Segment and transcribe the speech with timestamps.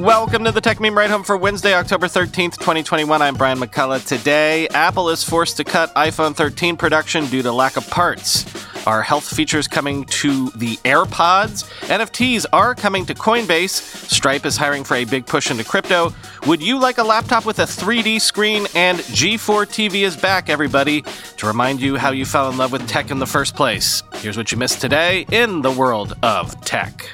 [0.00, 3.20] Welcome to the Techmeme Ride Home for Wednesday, October 13th, 2021.
[3.20, 4.06] I'm Brian McCullough.
[4.06, 8.46] Today, Apple is forced to cut iPhone 13 production due to lack of parts.
[8.86, 11.68] Are health features coming to the AirPods?
[11.88, 13.72] NFTs are coming to Coinbase.
[14.10, 16.14] Stripe is hiring for a big push into crypto.
[16.46, 18.66] Would you like a laptop with a 3D screen?
[18.74, 21.04] And G4 TV is back, everybody,
[21.36, 24.02] to remind you how you fell in love with tech in the first place.
[24.14, 27.06] Here's what you missed today in the world of tech.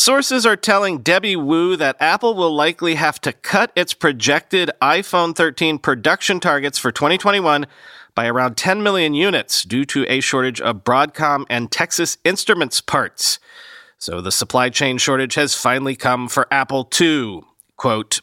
[0.00, 5.36] Sources are telling Debbie Wu that Apple will likely have to cut its projected iPhone
[5.36, 7.66] 13 production targets for 2021
[8.14, 13.38] by around 10 million units due to a shortage of Broadcom and Texas Instruments parts.
[13.98, 17.42] So the supply chain shortage has finally come for Apple too.
[17.76, 18.22] Quote,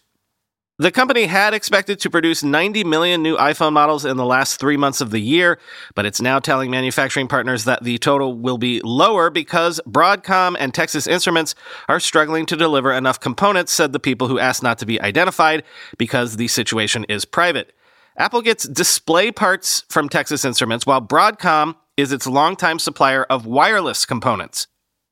[0.80, 4.78] the company had expected to produce 90 million new iPhone models in the last three
[4.78, 5.58] months of the year,
[5.96, 10.76] but it's now telling manufacturing partners that the total will be lower because Broadcom and
[10.76, 11.56] Texas Instruments
[11.90, 15.64] are struggling to deliver enough components, said the people who asked not to be identified
[15.98, 17.74] because the situation is private.
[18.16, 24.06] Apple gets display parts from Texas Instruments, while Broadcom is its longtime supplier of wireless
[24.06, 24.68] components.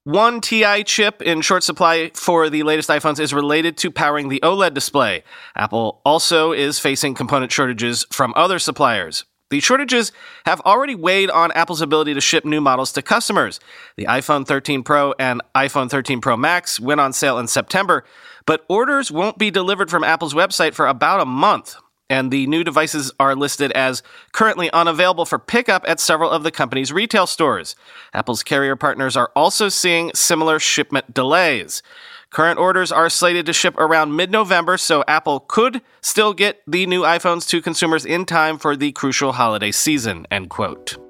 [0.06, 4.40] One TI chip in short supply for the latest iPhones is related to powering the
[4.44, 5.24] OLED display.
[5.56, 9.26] Apple also is facing component shortages from other suppliers.
[9.50, 10.12] The shortages
[10.46, 13.60] have already weighed on Apple's ability to ship new models to customers.
[13.98, 18.06] The iPhone 13 Pro and iPhone 13 Pro Max went on sale in September,
[18.46, 21.78] but orders won't be delivered from Apple's website for about a month
[22.10, 26.52] and the new devices are listed as currently unavailable for pickup at several of the
[26.52, 27.76] company's retail stores.
[28.14, 31.82] Apple's carrier partners are also seeing similar shipment delays.
[32.30, 36.86] Current orders are slated to ship around mid November, so Apple could still get the
[36.86, 40.28] new iPhones to consumers in time for the crucial holiday season.
[40.30, 41.05] End quote.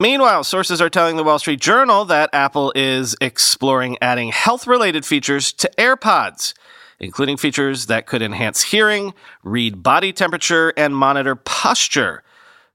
[0.00, 5.04] Meanwhile, sources are telling the Wall Street Journal that Apple is exploring adding health related
[5.04, 6.54] features to AirPods,
[6.98, 9.12] including features that could enhance hearing,
[9.44, 12.22] read body temperature, and monitor posture.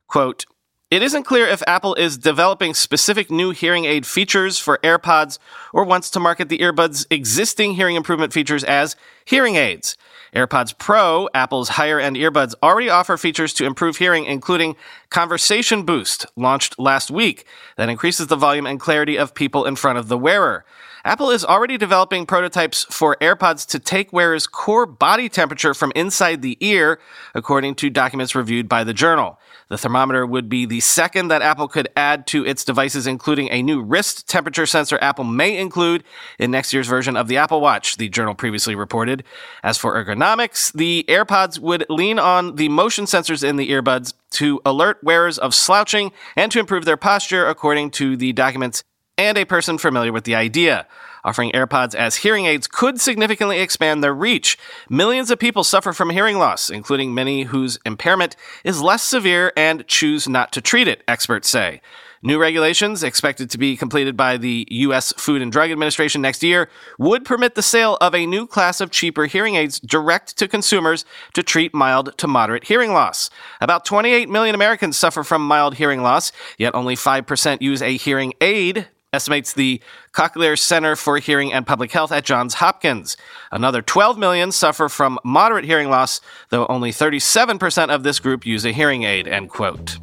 [0.08, 0.46] Quote,
[0.92, 5.40] it isn't clear if Apple is developing specific new hearing aid features for AirPods
[5.74, 9.98] or wants to market the earbuds' existing hearing improvement features as hearing aids.
[10.36, 14.76] AirPods Pro, Apple's higher end earbuds, already offer features to improve hearing, including
[15.10, 17.46] Conversation Boost, launched last week,
[17.78, 20.66] that increases the volume and clarity of people in front of the wearer.
[21.06, 26.42] Apple is already developing prototypes for AirPods to take wearers' core body temperature from inside
[26.42, 27.00] the ear,
[27.36, 29.40] according to documents reviewed by the journal.
[29.70, 33.62] The thermometer would be the second that Apple could add to its devices, including a
[33.62, 36.04] new wrist temperature sensor Apple may include
[36.40, 39.24] in next year's version of the Apple Watch, the journal previously reported.
[39.62, 44.60] As for ergonomics, the AirPods would lean on the motion sensors in the earbuds to
[44.66, 48.84] alert wearers of slouching and to improve their posture, according to the documents
[49.18, 50.88] and a person familiar with the idea.
[51.24, 54.60] Offering AirPods as hearing aids could significantly expand their reach.
[54.90, 59.88] Millions of people suffer from hearing loss, including many whose impairment is less severe and
[59.88, 61.82] choose not to treat it, experts say.
[62.22, 65.14] New regulations, expected to be completed by the U.S.
[65.14, 68.90] Food and Drug Administration next year, would permit the sale of a new class of
[68.90, 73.30] cheaper hearing aids direct to consumers to treat mild to moderate hearing loss.
[73.62, 78.34] About 28 million Americans suffer from mild hearing loss, yet only 5% use a hearing
[78.42, 79.82] aid estimates the
[80.14, 83.18] Cochlear Center for Hearing and Public Health at Johns Hopkins.
[83.52, 88.66] Another 12 million suffer from moderate hearing loss, though only 37% of this group use
[88.66, 89.98] a hearing aid, end quote.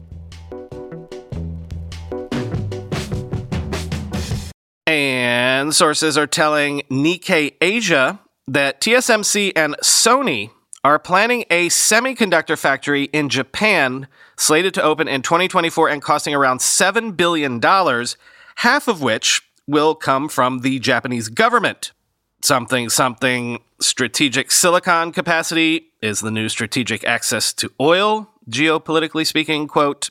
[4.87, 10.51] And sources are telling Nikkei Asia that TSMC and Sony
[10.85, 16.59] are planning a semiconductor factory in Japan slated to open in 2024 and costing around
[16.59, 17.61] $7 billion
[18.57, 21.93] half of which will come from the Japanese government.
[22.43, 29.69] Something, something, strategic silicon capacity is the new strategic access to oil, geopolitically speaking.
[29.69, 30.11] Quote,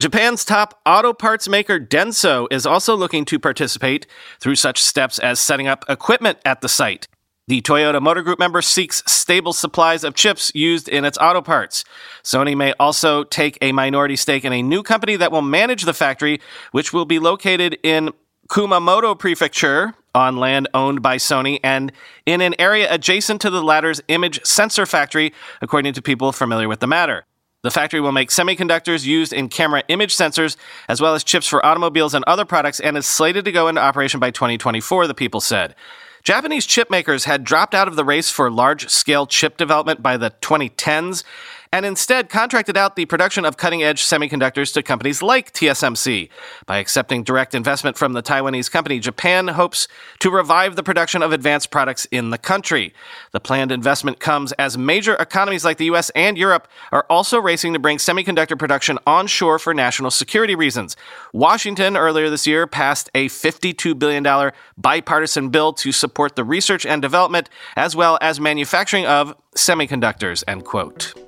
[0.00, 4.06] Japan's top auto parts maker Denso is also looking to participate
[4.40, 7.08] through such steps as setting up equipment at the site.
[7.48, 11.82] The Toyota Motor Group member seeks stable supplies of chips used in its auto parts.
[12.22, 15.94] Sony may also take a minority stake in a new company that will manage the
[15.94, 16.42] factory,
[16.72, 18.10] which will be located in
[18.50, 21.90] Kumamoto Prefecture on land owned by Sony and
[22.26, 26.80] in an area adjacent to the latter's image sensor factory, according to people familiar with
[26.80, 27.24] the matter.
[27.62, 31.64] The factory will make semiconductors used in camera image sensors, as well as chips for
[31.64, 35.40] automobiles and other products, and is slated to go into operation by 2024, the people
[35.40, 35.74] said.
[36.22, 40.16] Japanese chip makers had dropped out of the race for large scale chip development by
[40.16, 41.24] the 2010s,
[41.72, 46.28] and instead contracted out the production of cutting edge semiconductors to companies like TSMC.
[46.66, 49.88] By accepting direct investment from the Taiwanese company, Japan hopes
[50.20, 52.94] to revive the production of advanced products in the country.
[53.32, 57.72] The planned investment comes as major economies like the US and Europe are also racing
[57.72, 60.96] to bring semiconductor production onshore for national security reasons.
[61.32, 67.02] Washington earlier this year passed a $52 billion bipartisan bill to support the research and
[67.02, 71.27] development as well as manufacturing of semiconductors, end quote.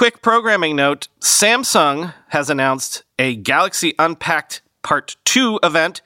[0.00, 6.00] Quick programming note Samsung has announced a Galaxy Unpacked Part 2 event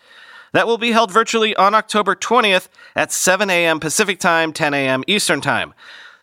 [0.50, 3.78] that will be held virtually on October 20th at 7 a.m.
[3.78, 5.04] Pacific Time, 10 a.m.
[5.06, 5.74] Eastern Time.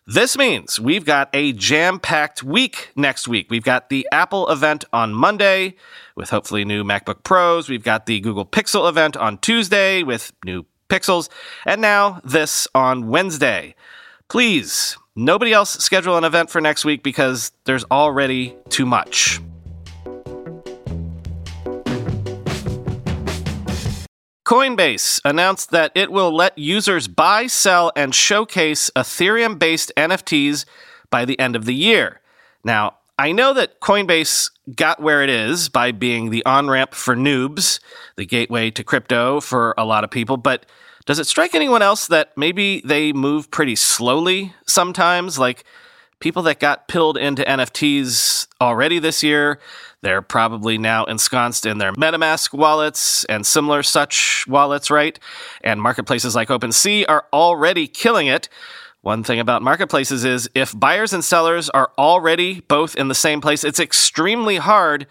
[0.06, 3.46] This means we've got a jam packed week next week.
[3.48, 5.76] We've got the Apple event on Monday
[6.14, 7.70] with hopefully new MacBook Pros.
[7.70, 11.30] We've got the Google Pixel event on Tuesday with new Pixels.
[11.64, 13.74] And now this on Wednesday.
[14.28, 19.40] Please, nobody else schedule an event for next week because there's already too much.
[24.44, 30.66] Coinbase announced that it will let users buy, sell, and showcase Ethereum based NFTs
[31.10, 32.20] by the end of the year.
[32.64, 37.14] Now, I know that Coinbase got where it is by being the on ramp for
[37.14, 37.80] noobs,
[38.16, 40.66] the gateway to crypto for a lot of people, but
[41.04, 45.38] does it strike anyone else that maybe they move pretty slowly sometimes?
[45.38, 45.64] Like
[46.20, 49.58] people that got pilled into NFTs already this year,
[50.02, 55.18] they're probably now ensconced in their MetaMask wallets and similar such wallets, right?
[55.62, 58.48] And marketplaces like OpenSea are already killing it.
[59.00, 63.40] One thing about marketplaces is if buyers and sellers are already both in the same
[63.40, 65.08] place, it's extremely hard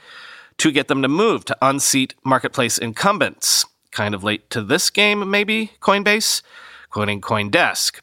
[0.57, 3.65] to get them to move to unseat marketplace incumbents.
[3.91, 6.41] Kind of late to this game, maybe, Coinbase?
[6.89, 7.99] Quoting Coindesk.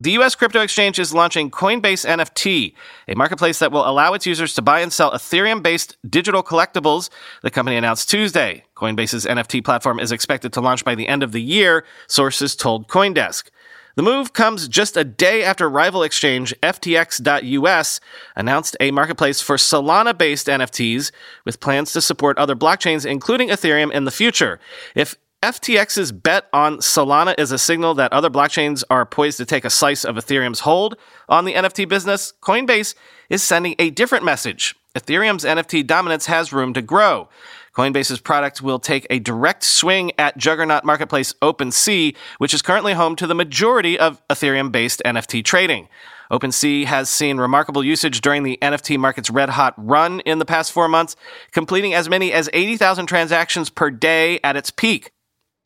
[0.00, 2.72] The US crypto exchange is launching Coinbase NFT,
[3.08, 7.10] a marketplace that will allow its users to buy and sell Ethereum based digital collectibles,
[7.42, 8.64] the company announced Tuesday.
[8.76, 12.86] Coinbase's NFT platform is expected to launch by the end of the year, sources told
[12.86, 13.50] Coindesk.
[13.96, 18.00] The move comes just a day after rival exchange FTX.us
[18.36, 21.10] announced a marketplace for Solana based NFTs
[21.44, 24.60] with plans to support other blockchains, including Ethereum, in the future.
[24.94, 29.64] If FTX's bet on Solana is a signal that other blockchains are poised to take
[29.64, 30.96] a slice of Ethereum's hold
[31.28, 32.32] on the NFT business.
[32.42, 32.96] Coinbase
[33.30, 34.74] is sending a different message.
[34.96, 37.28] Ethereum's NFT dominance has room to grow.
[37.72, 43.14] Coinbase's product will take a direct swing at juggernaut marketplace OpenSea, which is currently home
[43.14, 45.88] to the majority of Ethereum based NFT trading.
[46.32, 50.72] OpenSea has seen remarkable usage during the NFT market's red hot run in the past
[50.72, 51.14] four months,
[51.52, 55.12] completing as many as 80,000 transactions per day at its peak.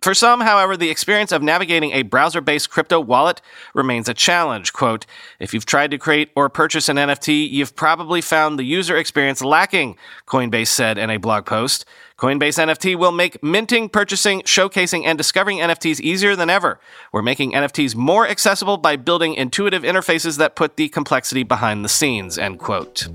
[0.03, 3.41] For some, however, the experience of navigating a browser based crypto wallet
[3.73, 4.73] remains a challenge.
[4.73, 5.07] Quote,
[5.39, 9.43] if you've tried to create or purchase an NFT, you've probably found the user experience
[9.43, 9.97] lacking,
[10.27, 11.85] Coinbase said in a blog post.
[12.19, 16.81] Coinbase NFT will make minting, purchasing, showcasing, and discovering NFTs easier than ever.
[17.13, 21.89] We're making NFTs more accessible by building intuitive interfaces that put the complexity behind the
[21.89, 23.07] scenes, end quote.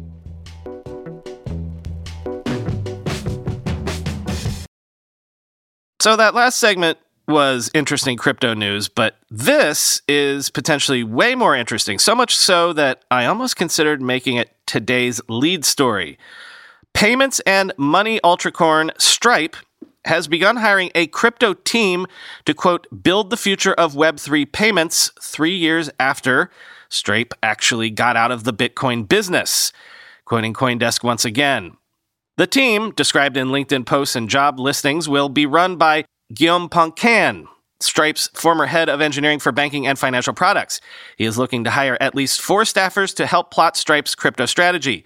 [6.08, 12.00] So that last segment was interesting crypto news, but this is potentially way more interesting.
[12.00, 16.18] So much so that I almost considered making it today's lead story.
[16.94, 19.58] Payments and money ultracorn Stripe
[20.06, 22.08] has begun hiring a crypto team
[22.46, 26.50] to quote build the future of web3 payments 3 years after
[26.88, 29.74] Stripe actually got out of the Bitcoin business.
[30.24, 31.76] Quoting Coindesk once again,
[32.38, 37.48] the team, described in LinkedIn posts and job listings, will be run by Guillaume Poncin,
[37.80, 40.82] Stripe's former head of engineering for banking and financial products.
[41.18, 45.04] He is looking to hire at least four staffers to help plot Stripe's crypto strategy.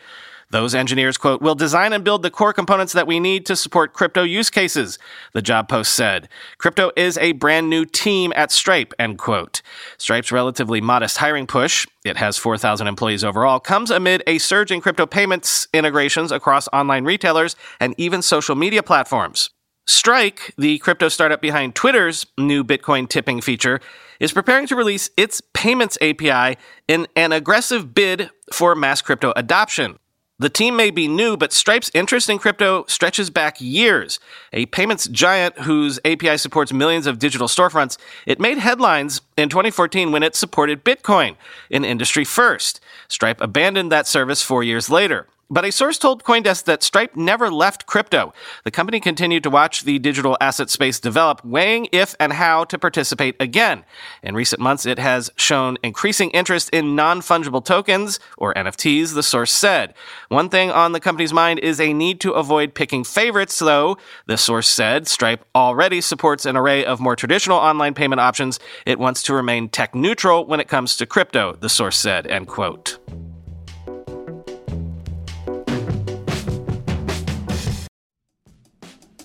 [0.51, 3.93] Those engineers, quote, will design and build the core components that we need to support
[3.93, 4.99] crypto use cases,
[5.31, 6.27] the job post said.
[6.57, 9.61] Crypto is a brand new team at Stripe, end quote.
[9.97, 14.81] Stripe's relatively modest hiring push, it has 4,000 employees overall, comes amid a surge in
[14.81, 19.51] crypto payments integrations across online retailers and even social media platforms.
[19.87, 23.79] Strike, the crypto startup behind Twitter's new Bitcoin tipping feature,
[24.19, 26.57] is preparing to release its payments API
[26.89, 29.97] in an aggressive bid for mass crypto adoption.
[30.41, 34.19] The team may be new, but Stripe's interest in crypto stretches back years.
[34.51, 40.11] A payments giant whose API supports millions of digital storefronts, it made headlines in 2014
[40.11, 41.35] when it supported Bitcoin,
[41.69, 42.79] an industry first.
[43.07, 45.27] Stripe abandoned that service four years later.
[45.51, 48.33] But a source told Coindesk that Stripe never left crypto.
[48.63, 52.79] The company continued to watch the digital asset space develop, weighing if and how to
[52.79, 53.83] participate again.
[54.23, 59.23] In recent months, it has shown increasing interest in non fungible tokens, or NFTs, the
[59.23, 59.93] source said.
[60.29, 64.37] One thing on the company's mind is a need to avoid picking favorites, though, the
[64.37, 65.05] source said.
[65.05, 68.57] Stripe already supports an array of more traditional online payment options.
[68.85, 72.47] It wants to remain tech neutral when it comes to crypto, the source said, end
[72.47, 72.99] quote.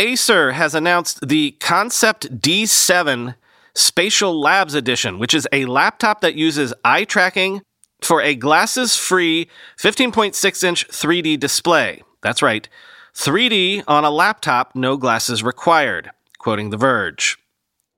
[0.00, 3.34] Acer has announced the Concept D7
[3.74, 7.60] Spatial Labs Edition, which is a laptop that uses eye tracking
[8.00, 12.02] for a glasses free 15.6 inch 3D display.
[12.22, 12.66] That's right,
[13.14, 17.36] 3D on a laptop, no glasses required, quoting The Verge.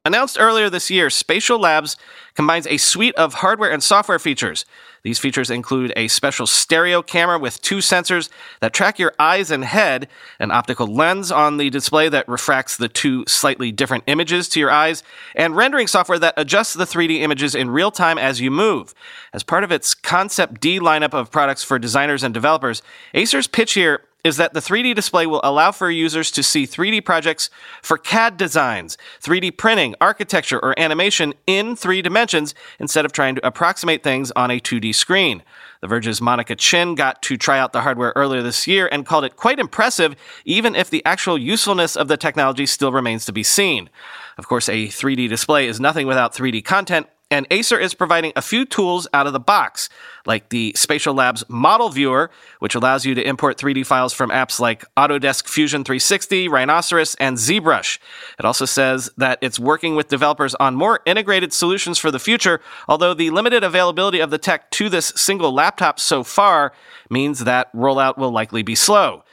[0.04, 1.94] Announced earlier this year, SpatialLabs
[2.34, 4.64] combines a suite of hardware and software features.
[5.04, 8.28] These features include a special stereo camera with two sensors
[8.58, 10.08] that track your eyes and head,
[10.40, 14.72] an optical lens on the display that refracts the two slightly different images to your
[14.72, 15.04] eyes,
[15.36, 18.94] and rendering software that adjusts the 3D images in real time as you move.
[19.32, 22.82] As part of its ConceptD lineup of products for designers and developers,
[23.14, 27.04] Acer's pitch here is that the 3D display will allow for users to see 3D
[27.04, 27.50] projects
[27.82, 33.46] for CAD designs, 3D printing, architecture, or animation in three dimensions instead of trying to
[33.46, 35.42] approximate things on a 2D screen.
[35.80, 39.24] The Verge's Monica Chin got to try out the hardware earlier this year and called
[39.24, 40.14] it quite impressive,
[40.44, 43.90] even if the actual usefulness of the technology still remains to be seen.
[44.38, 48.42] Of course, a 3D display is nothing without 3D content, and Acer is providing a
[48.42, 49.88] few tools out of the box,
[50.26, 54.84] like the SpatialLabs Model Viewer, which allows you to import 3D files from apps like
[54.98, 57.98] Autodesk Fusion 360, Rhinoceros, and ZBrush.
[58.38, 62.60] It also says that it's working with developers on more integrated solutions for the future,
[62.86, 66.74] although the limited availability of the tech to this single laptop so far
[67.08, 69.24] means that rollout will likely be slow.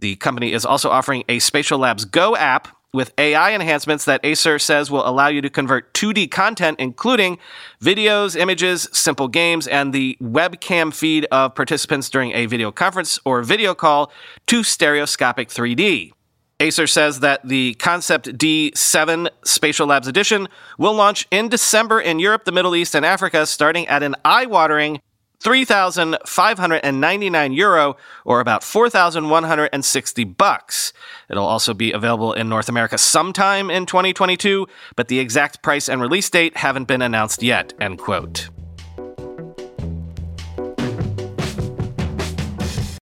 [0.00, 4.90] The company is also offering a SpatialLabs Go app with AI enhancements that Acer says
[4.90, 7.38] will allow you to convert 2D content, including
[7.82, 13.42] videos, images, simple games, and the webcam feed of participants during a video conference or
[13.42, 14.12] video call
[14.46, 16.12] to stereoscopic 3D.
[16.60, 20.46] Acer says that the Concept D7 Spatial Labs Edition
[20.78, 24.46] will launch in December in Europe, the Middle East, and Africa, starting at an eye
[24.46, 25.00] watering
[25.40, 30.92] 3,599 euro or about 4,160 bucks.
[31.28, 36.00] It'll also be available in North America sometime in 2022, but the exact price and
[36.00, 38.48] release date haven't been announced yet, end quote.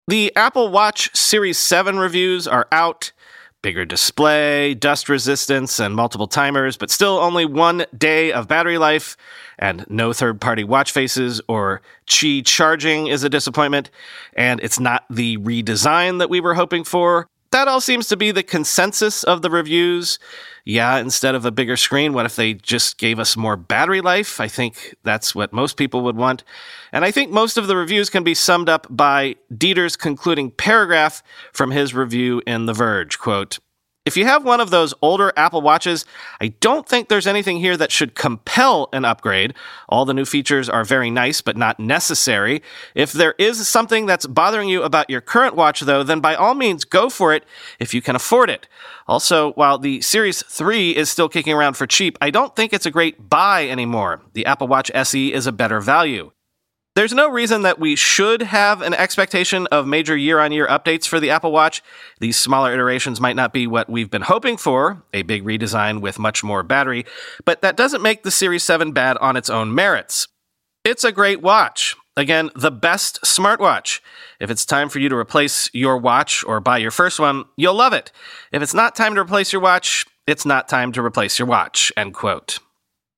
[0.08, 3.12] The Apple Watch Series 7 reviews are out
[3.68, 9.14] bigger display, dust resistance, and multiple timers, but still only one day of battery life,
[9.58, 13.90] and no third party watch faces or Qi charging is a disappointment,
[14.32, 17.28] and it's not the redesign that we were hoping for.
[17.50, 20.18] That all seems to be the consensus of the reviews.
[20.66, 24.38] Yeah, instead of a bigger screen, what if they just gave us more battery life?
[24.38, 26.44] I think that's what most people would want.
[26.92, 31.22] And I think most of the reviews can be summed up by Dieter's concluding paragraph
[31.54, 33.18] from his review in The Verge.
[33.18, 33.60] Quote,
[34.08, 36.06] if you have one of those older Apple Watches,
[36.40, 39.52] I don't think there's anything here that should compel an upgrade.
[39.86, 42.62] All the new features are very nice, but not necessary.
[42.94, 46.54] If there is something that's bothering you about your current watch, though, then by all
[46.54, 47.44] means go for it
[47.78, 48.66] if you can afford it.
[49.06, 52.86] Also, while the Series 3 is still kicking around for cheap, I don't think it's
[52.86, 54.22] a great buy anymore.
[54.32, 56.32] The Apple Watch SE is a better value.
[56.98, 61.06] There's no reason that we should have an expectation of major year on year updates
[61.06, 61.80] for the Apple Watch.
[62.18, 66.18] These smaller iterations might not be what we've been hoping for, a big redesign with
[66.18, 67.06] much more battery,
[67.44, 70.26] but that doesn't make the Series 7 bad on its own merits.
[70.82, 71.94] It's a great watch.
[72.16, 74.00] Again, the best smartwatch.
[74.40, 77.74] If it's time for you to replace your watch or buy your first one, you'll
[77.74, 78.10] love it.
[78.50, 81.92] If it's not time to replace your watch, it's not time to replace your watch.
[81.96, 82.58] End quote.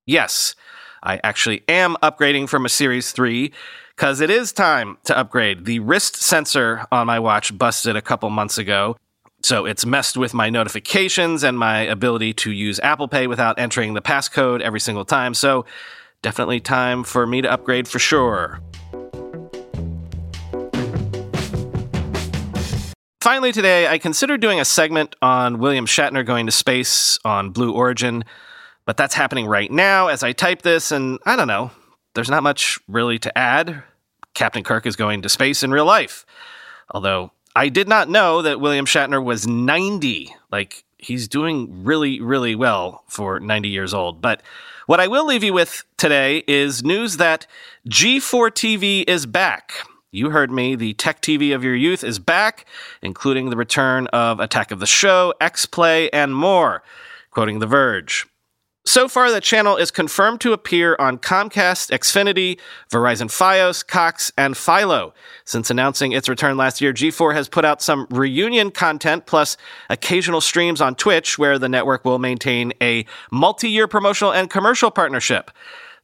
[0.05, 0.55] Yes,
[1.03, 3.51] I actually am upgrading from a Series 3
[3.95, 5.65] because it is time to upgrade.
[5.65, 8.97] The wrist sensor on my watch busted a couple months ago.
[9.41, 13.95] So it's messed with my notifications and my ability to use Apple Pay without entering
[13.95, 15.33] the passcode every single time.
[15.33, 15.65] So
[16.21, 18.59] definitely time for me to upgrade for sure.
[23.21, 27.71] Finally, today, I considered doing a segment on William Shatner going to space on Blue
[27.71, 28.23] Origin.
[28.85, 31.71] But that's happening right now as I type this, and I don't know,
[32.13, 33.83] there's not much really to add.
[34.33, 36.25] Captain Kirk is going to space in real life.
[36.89, 40.33] Although I did not know that William Shatner was 90.
[40.51, 44.21] Like, he's doing really, really well for 90 years old.
[44.21, 44.41] But
[44.87, 47.47] what I will leave you with today is news that
[47.87, 49.73] G4 TV is back.
[50.11, 50.75] You heard me.
[50.75, 52.65] The tech TV of your youth is back,
[53.01, 56.83] including the return of Attack of the Show, X Play, and more.
[57.31, 58.27] Quoting The Verge.
[58.83, 64.57] So far, the channel is confirmed to appear on Comcast, Xfinity, Verizon Fios, Cox, and
[64.57, 65.13] Philo.
[65.45, 69.55] Since announcing its return last year, G4 has put out some reunion content plus
[69.91, 74.89] occasional streams on Twitch, where the network will maintain a multi year promotional and commercial
[74.89, 75.51] partnership.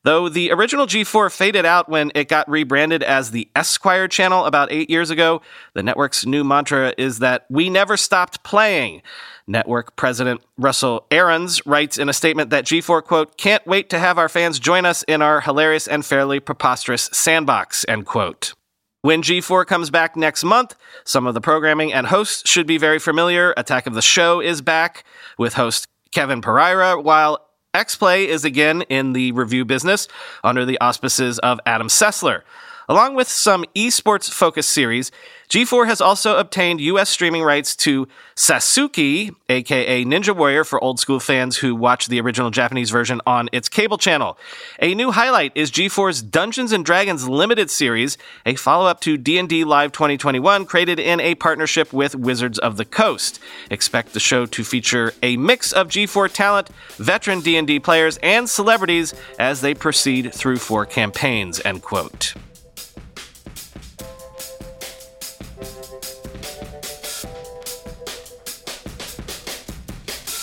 [0.07, 4.71] Though the original G4 faded out when it got rebranded as the Esquire channel about
[4.71, 5.41] eight years ago,
[5.73, 9.01] the network's new mantra is that we never stopped playing.
[9.47, 14.17] Network president Russell Arons writes in a statement that G4, quote, can't wait to have
[14.17, 18.53] our fans join us in our hilarious and fairly preposterous sandbox, end quote.
[19.01, 22.99] When G4 comes back next month, some of the programming and hosts should be very
[22.99, 23.53] familiar.
[23.57, 25.03] Attack of the Show is back
[25.37, 30.07] with host Kevin Pereira, while X-Play is again in the review business
[30.43, 32.41] under the auspices of Adam Sessler.
[32.89, 35.11] Along with some esports focused series,
[35.49, 41.19] G4 has also obtained US streaming rights to Sasuke, aka Ninja Warrior for old school
[41.19, 44.37] fans who watch the original Japanese version on its cable channel.
[44.81, 49.91] A new highlight is G4's Dungeons and Dragons limited series, a follow-up to D&D Live
[49.91, 53.41] 2021 created in a partnership with Wizards of the Coast.
[53.69, 59.13] Expect the show to feature a mix of G4 talent, veteran D&D players, and celebrities
[59.37, 62.33] as they proceed through four campaigns, end quote.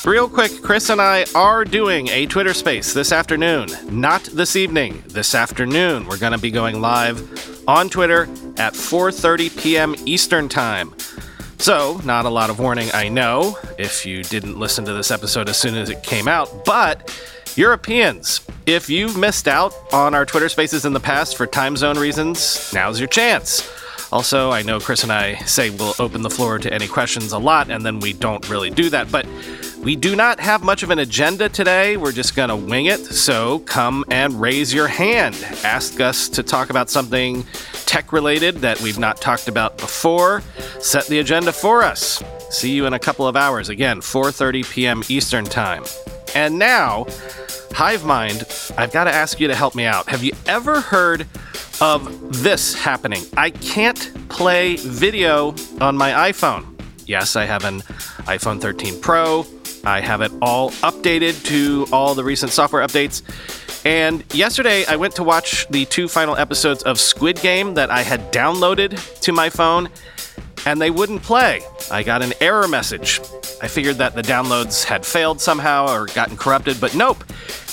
[0.05, 3.69] Real quick, Chris and I are doing a Twitter space this afternoon.
[3.89, 6.07] Not this evening, this afternoon.
[6.07, 8.25] We're going to be going live on Twitter
[8.59, 9.95] at 4:30 p.m.
[10.05, 10.95] Eastern Time.
[11.57, 15.49] So, not a lot of warning, I know, if you didn't listen to this episode
[15.49, 17.11] as soon as it came out, but
[17.57, 21.99] Europeans, if you've missed out on our Twitter spaces in the past for time zone
[21.99, 23.67] reasons, now's your chance.
[24.15, 27.39] Also, I know Chris and I say we'll open the floor to any questions a
[27.39, 29.27] lot, and then we don't really do that, but
[29.83, 31.97] we do not have much of an agenda today.
[31.97, 33.01] We're just going to wing it.
[33.01, 35.35] So come and raise your hand.
[35.65, 37.45] Ask us to talk about something
[37.87, 40.43] tech related that we've not talked about before.
[40.79, 42.23] Set the agenda for us.
[42.51, 43.69] See you in a couple of hours.
[43.69, 45.03] Again, 4:30 p.m.
[45.09, 45.83] Eastern Time.
[46.37, 47.07] And now,
[47.71, 50.09] Hivemind, I've got to ask you to help me out.
[50.09, 51.27] Have you ever heard
[51.81, 53.23] of this happening?
[53.37, 56.67] I can't play video on my iPhone.
[57.07, 57.81] Yes, I have an
[58.27, 59.47] iPhone 13 Pro.
[59.85, 63.23] I have it all updated to all the recent software updates.
[63.85, 68.03] And yesterday, I went to watch the two final episodes of Squid Game that I
[68.03, 69.91] had downloaded to my phone,
[70.65, 71.61] and they wouldn't play.
[71.91, 73.21] I got an error message.
[73.61, 77.23] I figured that the downloads had failed somehow or gotten corrupted, but nope.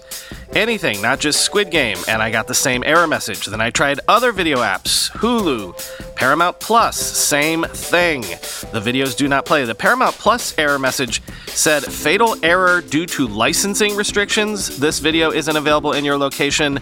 [0.55, 3.47] Anything, not just Squid Game, and I got the same error message.
[3.47, 8.21] Then I tried other video apps Hulu, Paramount Plus, same thing.
[8.21, 9.65] The videos do not play.
[9.65, 14.79] The Paramount Plus error message said fatal error due to licensing restrictions.
[14.79, 16.79] This video isn't available in your location.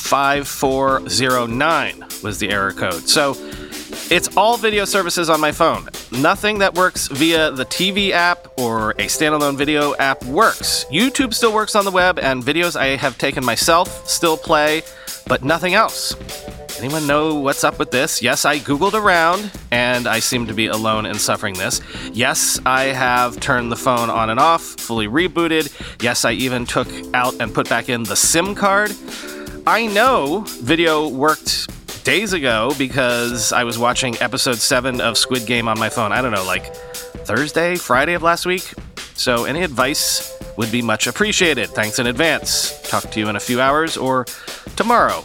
[0.00, 3.08] 5409 was the error code.
[3.08, 3.34] So
[4.10, 5.88] it's all video services on my phone.
[6.10, 10.84] Nothing that works via the TV app or a standalone video app works.
[10.90, 14.82] YouTube still works on the web, and videos I have taken myself still play,
[15.26, 16.16] but nothing else.
[16.80, 18.22] Anyone know what's up with this?
[18.22, 21.82] Yes, I Googled around and I seem to be alone in suffering this.
[22.12, 25.70] Yes, I have turned the phone on and off, fully rebooted.
[26.02, 28.92] Yes, I even took out and put back in the SIM card.
[29.66, 31.68] I know video worked
[32.04, 36.12] days ago because I was watching episode 7 of Squid Game on my phone.
[36.12, 38.72] I don't know, like Thursday, Friday of last week.
[39.14, 41.68] So, any advice would be much appreciated.
[41.70, 42.80] Thanks in advance.
[42.88, 44.24] Talk to you in a few hours or
[44.76, 45.22] tomorrow.